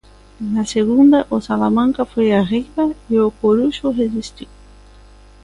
Na 0.53 0.63
segunda 0.75 1.19
o 1.29 1.37
Salamanca 1.47 2.03
foi 2.13 2.27
arriba 2.31 2.85
e 3.07 3.15
o 3.19 3.29
Coruxo 3.39 3.87
resistiu. 4.01 4.49